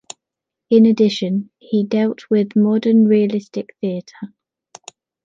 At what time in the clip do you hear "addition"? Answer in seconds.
0.87-1.51